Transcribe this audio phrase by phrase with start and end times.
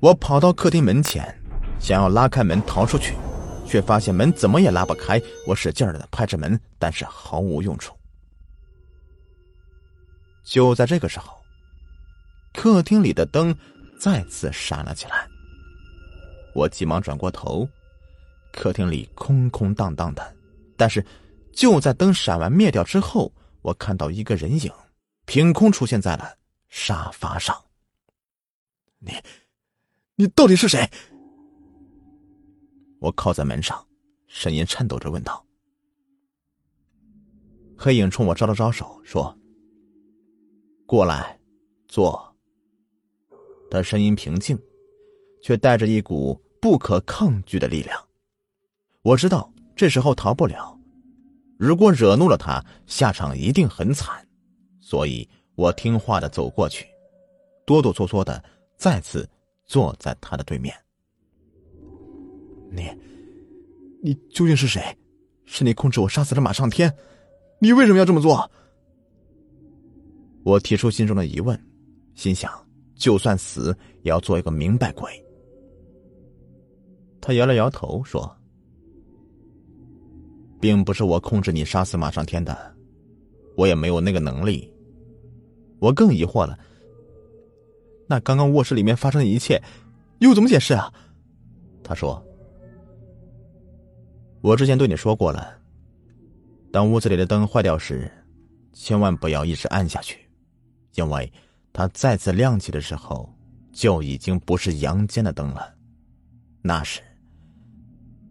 [0.00, 1.34] 我跑到客厅门前，
[1.78, 3.14] 想要拉开门逃出去，
[3.66, 5.20] 却发现门怎么也拉不开。
[5.46, 7.94] 我使劲的拍着门，但是毫无用处。
[10.44, 11.34] 就在这个时候，
[12.52, 13.56] 客厅里的灯
[13.98, 15.26] 再次闪了起来。
[16.54, 17.66] 我急忙转过头，
[18.52, 20.36] 客厅里空空荡荡的。
[20.76, 21.04] 但是，
[21.52, 23.32] 就在灯闪完灭掉之后，
[23.62, 24.70] 我看到一个人影，
[25.24, 26.36] 凭空出现在了
[26.68, 27.56] 沙发上。
[28.98, 29.12] 你，
[30.16, 30.88] 你到底是谁？
[33.00, 33.84] 我靠在门上，
[34.28, 35.44] 声音颤抖着问道。
[37.76, 39.36] 黑影冲我招了招手，说。
[40.86, 41.38] 过来，
[41.88, 42.32] 坐。
[43.68, 44.56] 他声音平静，
[45.42, 48.00] 却带着一股不可抗拒的力量。
[49.02, 50.78] 我知道这时候逃不了，
[51.58, 54.24] 如果惹怒了他，下场一定很惨。
[54.80, 56.86] 所以我听话的走过去，
[57.66, 58.42] 哆哆嗦嗦的
[58.76, 59.28] 再次
[59.64, 60.74] 坐在他的对面。
[62.70, 62.90] 你，
[64.02, 64.82] 你究竟是谁？
[65.44, 66.92] 是你控制我杀死了马上天？
[67.60, 68.50] 你为什么要这么做？
[70.42, 71.58] 我提出心中的疑问，
[72.14, 72.52] 心想，
[72.94, 75.10] 就算死也要做一个明白鬼。
[77.20, 78.30] 他摇了摇头说
[80.60, 82.74] ：“并不是我控制你杀死马上天的，
[83.56, 84.70] 我也没有那个能力。”
[85.80, 86.58] 我更疑惑了，
[88.06, 89.62] 那刚刚卧室里面发生的一切，
[90.18, 90.92] 又怎么解释啊？
[91.82, 92.22] 他说
[94.40, 95.58] ：“我之前对你说过了，
[96.72, 98.10] 当屋子里的灯坏掉时，
[98.72, 100.18] 千万不要一直按下去。”
[100.96, 101.32] 因为，
[101.72, 103.28] 它再次亮起的时候，
[103.72, 105.74] 就已经不是阳间的灯了。
[106.62, 107.00] 那时，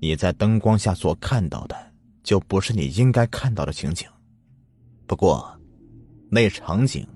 [0.00, 1.76] 你在灯光下所看到的，
[2.22, 4.08] 就不是你应该看到的情景。
[5.06, 5.58] 不过，
[6.28, 7.06] 那场景，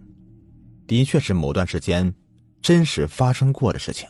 [0.87, 2.15] 的确是某段时间
[2.63, 4.09] 真实发生过的事情。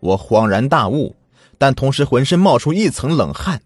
[0.00, 1.14] 我恍然大悟，
[1.56, 3.62] 但同时浑身冒出一层冷汗。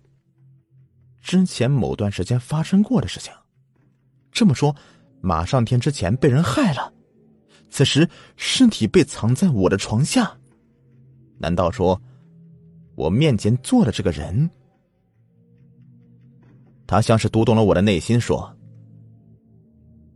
[1.23, 3.33] 之前某段时间发生过的事情，
[4.31, 4.77] 这么说。
[5.22, 6.93] 马上天之前被人害了，
[7.69, 10.31] 此时尸体被藏在我的床下。
[11.39, 12.00] 难道说，
[12.95, 14.49] 我面前坐的这个人？
[16.87, 18.55] 他像是读懂了我的内心，说：“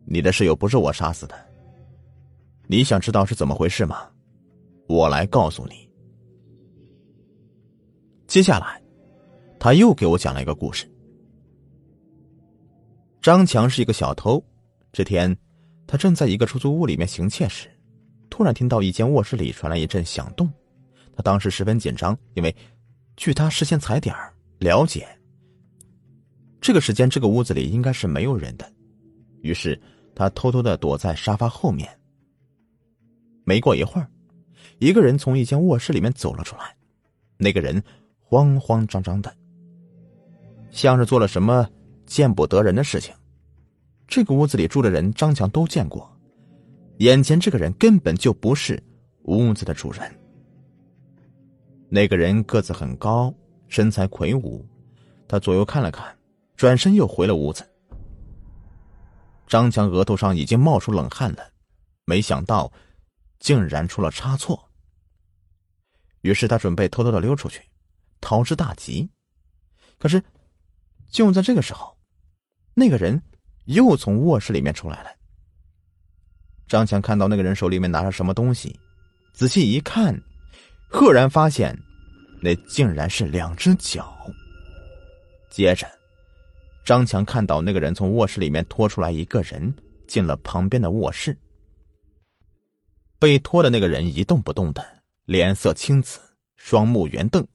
[0.07, 1.35] 你的室友不是我杀死的。
[2.71, 4.09] 你想知道是怎么回事吗？
[4.87, 5.91] 我来告诉你。”
[8.29, 8.81] 接下来，
[9.59, 10.89] 他又给我讲了一个故事。
[13.21, 14.41] 张强是一个小偷。
[14.93, 15.37] 这天，
[15.85, 17.69] 他正在一个出租屋里面行窃时，
[18.31, 20.49] 突然听到一间卧室里传来一阵响动。
[21.13, 22.55] 他当时十分紧张，因为
[23.17, 24.15] 据他事先踩点
[24.61, 25.09] 了解，
[26.61, 28.73] 这个时间这个屋子里应该是没有人的。
[29.43, 29.77] 于是
[30.15, 32.00] 他偷偷的躲在沙发后面。
[33.51, 34.07] 没过一会儿，
[34.79, 36.73] 一个人从一间卧室里面走了出来。
[37.37, 37.83] 那个人
[38.21, 39.35] 慌慌张张的，
[40.71, 41.69] 像是做了什么
[42.07, 43.13] 见不得人的事情。
[44.07, 46.09] 这个屋子里住的人，张强都见过。
[46.99, 48.81] 眼前这个人根本就不是
[49.23, 50.09] 屋子的主人。
[51.89, 53.35] 那个人个子很高，
[53.67, 54.65] 身材魁梧。
[55.27, 56.17] 他左右看了看，
[56.55, 57.69] 转身又回了屋子。
[59.49, 61.43] 张强额头上已经冒出冷汗了，
[62.05, 62.73] 没想到
[63.41, 64.71] 竟然出了差错。
[66.21, 67.61] 于是他准备偷偷的溜出去，
[68.21, 69.11] 逃之大吉。
[69.99, 70.23] 可是
[71.11, 71.99] 就在这个时候，
[72.75, 73.21] 那个人。
[73.67, 75.11] 又从卧室里面出来了。
[76.67, 78.77] 张强看到那个人手里面拿着什么东西，
[79.33, 80.19] 仔细一看，
[80.89, 81.79] 赫然发现，
[82.43, 84.13] 那竟然是两只脚。
[85.51, 85.87] 接着，
[86.85, 89.73] 张强看到那个人从卧室里面拖出来一个人，
[90.09, 91.37] 进了旁边的卧室。
[93.21, 94.83] 被拖的那个人一动不动的，
[95.27, 96.19] 脸色青紫，
[96.57, 97.47] 双目圆瞪，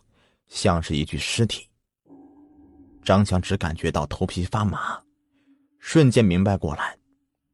[0.48, 1.68] 像是一具尸体。
[3.04, 5.02] 张强只感觉到头皮发麻。
[5.80, 6.96] 瞬间明白过来，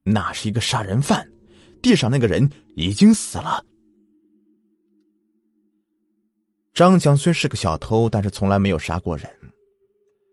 [0.03, 1.25] 那是一个杀人犯，
[1.81, 3.65] 地上那个人已经死了。
[6.73, 9.29] 张强虽是个小偷，但是从来没有杀过人，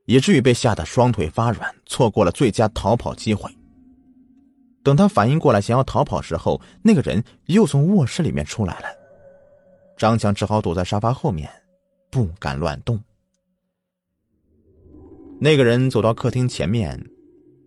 [0.05, 3.53] 以至于被吓得双腿发软，错过了最佳逃跑机会。
[4.83, 8.87] 等他反应过来想要逃跑时候，那个人又从卧室里面出来了。
[9.97, 11.51] 张强只好躲在沙发后面，
[12.11, 12.99] 不敢乱动。
[15.41, 16.99] 那个人走到客厅前面。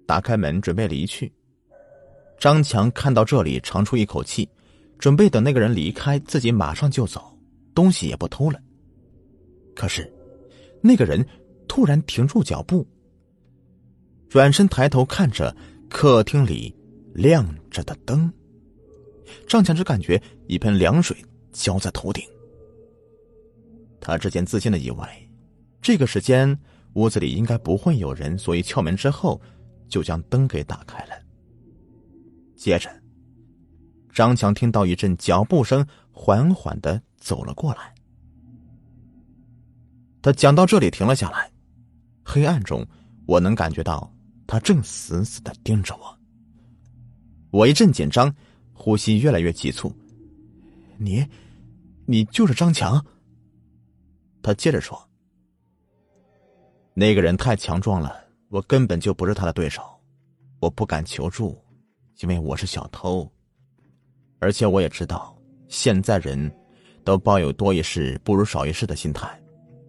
[0.07, 1.31] 打开门，准备离去。
[2.37, 4.49] 张强看到这里，长出一口气，
[4.99, 7.33] 准备等那个人离开，自己马上就走，
[7.73, 8.59] 东西也不偷了。
[9.73, 10.11] 可是，
[10.81, 11.25] 那个人
[11.65, 12.85] 突然停住脚步，
[14.27, 15.55] 转身抬头看着
[15.89, 16.75] 客厅里
[17.13, 18.31] 亮着的灯。
[19.47, 21.15] 张强只感觉一盆凉水
[21.51, 22.23] 浇在头顶。
[23.99, 25.05] 他之前自信的以为，
[25.81, 26.59] 这个时间
[26.93, 29.39] 屋子里应该不会有人，所以敲门之后
[29.87, 31.11] 就将灯给打开了。
[32.55, 32.89] 接着，
[34.11, 37.93] 张强听到一阵脚步声缓缓的走了过来。
[40.21, 41.49] 他讲到这里停了下来，
[42.23, 42.85] 黑暗中
[43.25, 44.11] 我能感觉到
[44.45, 46.20] 他正死死的盯着我。
[47.51, 48.33] 我一阵紧张，
[48.73, 49.93] 呼吸越来越急促。
[50.97, 51.25] 你，
[52.05, 53.03] 你就是张强。
[54.41, 54.97] 他接着说
[56.95, 59.83] ：“那个人太强壮了，我根本就不是他的对手，
[60.59, 61.61] 我不敢求助，
[62.21, 63.29] 因为我是小偷，
[64.39, 65.37] 而且我也知道，
[65.67, 66.51] 现在人
[67.03, 69.29] 都抱有多一事不如少一事的心态。”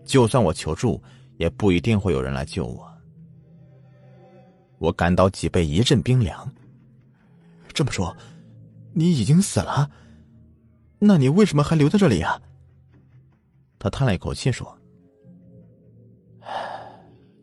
[0.04, 1.00] 就算我求助，
[1.36, 2.92] 也不一定会有人来救我。
[4.78, 6.52] 我感到脊背一阵冰凉。
[7.72, 8.16] 这么说，
[8.92, 9.90] 你已经死了？
[10.98, 12.40] 那你为什么还留在这里啊？
[13.78, 14.78] 他叹了一口气说：“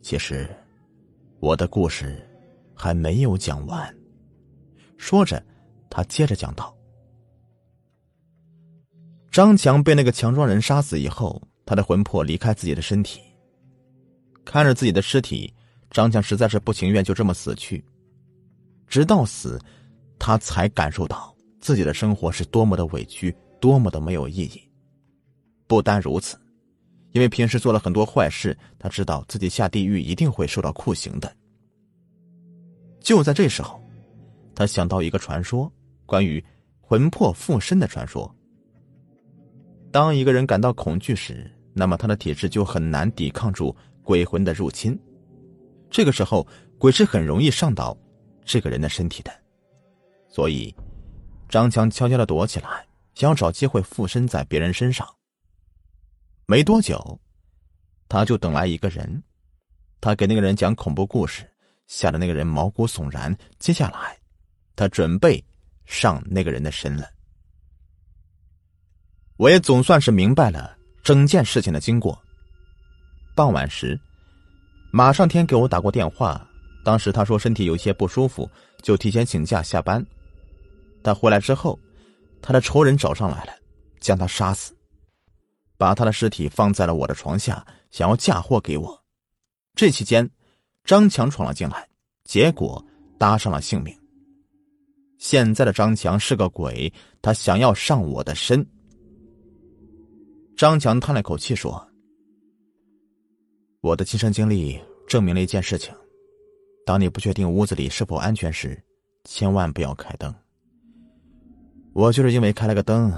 [0.01, 0.49] 其实，
[1.39, 2.25] 我的故事
[2.73, 3.95] 还没有讲完。”
[4.97, 5.43] 说着，
[5.89, 6.75] 他接着讲道
[9.31, 13.21] ：“张强被那个强壮人杀死以后。”他的魂魄离开自己的身体，
[14.43, 15.53] 看着自己的尸体，
[15.91, 17.85] 张强实在是不情愿就这么死去。
[18.87, 19.61] 直到死，
[20.19, 24.61] 他才感受到自己的生活是多么的委屈，多么的没有意义。
[25.65, 26.37] 不单如此，
[27.13, 31.33] 因为平时做了很多坏事，他知道自己下地狱一定会受到酷刑的。
[32.99, 33.81] 就在这时候，
[34.53, 35.71] 他想到一个传说，
[36.05, 36.43] 关于
[36.81, 38.29] 魂魄附身的传说。
[39.91, 44.99] 当一个人感到恐惧时，那么他的体质就很难抵抗住鬼魂的入侵，
[45.89, 46.45] 这个时候
[46.77, 47.97] 鬼是很容易上到
[48.43, 49.31] 这个人的身体的，
[50.29, 50.73] 所以
[51.49, 55.07] 张强悄悄的躲起来，想要找机会附身在别人身上。
[56.45, 57.19] 没多久，
[58.07, 59.21] 他就等来一个人，
[59.99, 61.49] 他给那个人讲恐怖故事，
[61.87, 63.35] 吓得那个人毛骨悚然。
[63.57, 64.17] 接下来，
[64.75, 65.43] 他准备
[65.85, 67.09] 上那个人的身了。
[69.37, 70.77] 我也总算是明白了。
[71.01, 72.21] 整件事情的经过。
[73.33, 73.99] 傍晚时，
[74.91, 76.45] 马上天给我打过电话，
[76.83, 78.47] 当时他说身体有些不舒服，
[78.83, 80.05] 就提前请假下班。
[81.03, 81.79] 他回来之后，
[82.41, 83.53] 他的仇人找上来了，
[83.99, 84.73] 将他杀死，
[85.77, 89.03] 把他的尸体放在了我的床下，想要嫁祸给我。
[89.75, 90.29] 这期间，
[90.83, 91.87] 张强闯了进来，
[92.25, 92.83] 结果
[93.17, 93.97] 搭上了性命。
[95.17, 96.91] 现在的张强是个鬼，
[97.21, 98.65] 他想要上我的身。
[100.55, 101.89] 张强叹了口气说
[103.81, 105.93] ：“我的亲身经历证明了一件事情：
[106.85, 108.81] 当你不确定屋子里是否安全时，
[109.23, 110.33] 千万不要开灯。
[111.93, 113.13] 我就是因为开了个灯，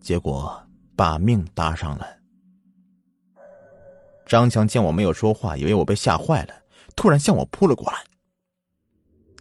[0.00, 0.60] 结果
[0.96, 2.06] 把命搭上了。”
[4.26, 6.54] 张强见我没有说话，以为我被吓坏了，
[6.96, 7.98] 突然向我扑了过来。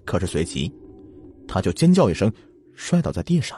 [0.03, 0.73] 可是随即，
[1.47, 2.31] 他就尖叫一声，
[2.75, 3.57] 摔倒在地上，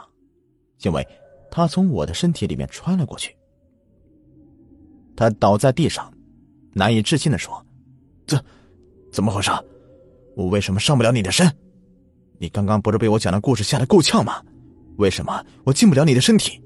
[0.82, 1.04] 因为
[1.50, 3.34] 他从我的身体里面穿了过去。
[5.16, 6.12] 他倒在地上，
[6.72, 7.64] 难以置信的说
[8.26, 8.40] ：“这
[9.10, 9.50] 怎么回事？
[10.36, 11.50] 我为什么上不了你的身？
[12.38, 14.40] 你刚刚不是被我讲的故事吓得够呛吗？
[14.96, 16.60] 为什么我进不了你的身体？”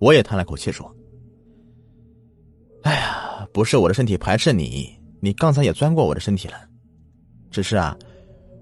[0.00, 0.94] 我也叹了口气说
[2.82, 6.54] ：“哎呀，不是我的身体排斥你，你刚才也钻过我的身体了，
[7.50, 7.96] 只是啊，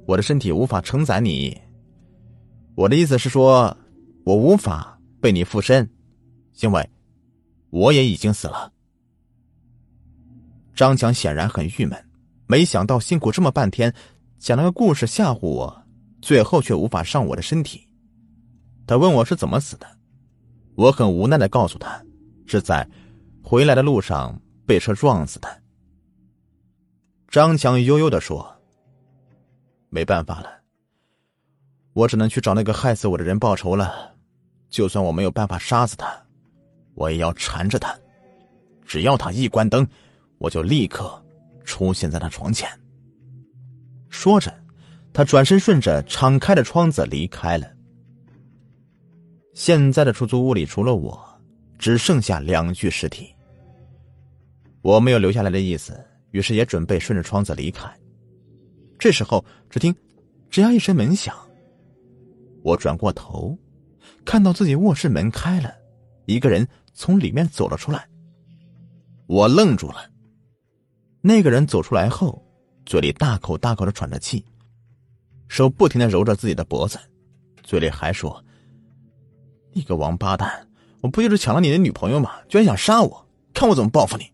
[0.07, 1.57] 我的身体无法承载你。
[2.75, 3.77] 我的意思是说，
[4.25, 5.89] 我无法被你附身，
[6.61, 6.89] 因为。”
[7.71, 8.73] 我也已经死了。
[10.75, 12.09] 张强显然很郁闷，
[12.47, 13.93] 没想到辛苦这么半天，
[14.39, 15.83] 讲了个故事吓唬我，
[16.27, 17.87] 最后却无法上我的身体。
[18.85, 19.87] 他问我是怎么死的，
[20.75, 22.05] 我很无奈的告诉他，
[22.47, 22.85] 是在
[23.45, 25.63] 回来的路上被车撞死的。
[27.29, 28.45] 张强悠悠的说
[29.89, 30.51] ：“没办法了，
[31.93, 34.13] 我只能去找那个害死我的人报仇了。
[34.69, 36.13] 就算我没有办法杀死他。”
[36.95, 37.97] 我也要缠着他，
[38.85, 39.87] 只要他一关灯，
[40.39, 41.25] 我就立刻
[41.63, 42.69] 出现在他床前。
[44.09, 44.53] 说着，
[45.17, 47.67] 他转身顺着敞开的窗子离开了。
[49.55, 51.19] 现在的出租屋里除了我，
[51.79, 53.35] 只剩下两具尸体。
[54.83, 55.99] 我没有留下来的意思，
[56.33, 57.91] 于是也准备顺着窗子离开。
[58.99, 59.91] 这时候，只听
[60.53, 61.35] “吱呀”一声门响，
[62.63, 63.59] 我转过头，
[64.23, 65.73] 看到自己卧室门开了，
[66.27, 66.69] 一个人。
[66.93, 68.07] 从里面走了出来，
[69.27, 70.11] 我愣住了。
[71.21, 72.43] 那个人走出来后，
[72.87, 74.43] 嘴里大口大口的喘着气，
[75.49, 76.99] 手不停的揉着自己的脖子，
[77.63, 78.45] 嘴里还说
[79.73, 80.67] ：“你个王八蛋！
[81.01, 82.33] 我不就是抢了你的女朋友吗？
[82.49, 83.27] 居然想杀我！
[83.55, 84.25] 看我怎么报复你！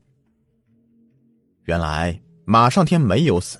[1.65, 3.59] 原来马上天没有死，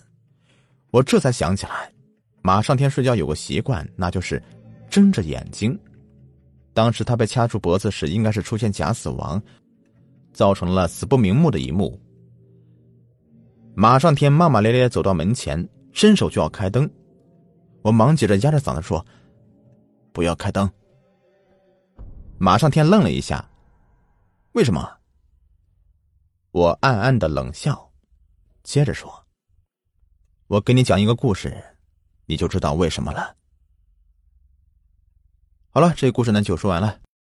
[0.91, 1.93] 我这才想起来，
[2.41, 4.43] 马上天睡觉有个习惯，那就是
[4.89, 5.79] 睁着眼睛。
[6.75, 9.41] 当时他被掐住脖子时，应该是出现假死亡，
[10.33, 12.01] 造成了死不瞑目的一幕。
[13.75, 16.89] 马上天骂骂咧咧走到门前，伸手就要开灯，
[17.83, 19.05] 我忙急着压着嗓子说
[20.13, 20.71] ：“不要开灯。”
[22.39, 23.49] 马上天愣了一下，
[24.53, 24.99] 为什么？
[26.51, 27.91] 我暗暗的冷笑。
[28.63, 29.27] 接着说
[30.47, 31.77] ：“我给你讲一个故事，
[32.27, 33.37] 你就知道为什么了。”
[35.71, 37.01] 好了，这个故事呢就说完了。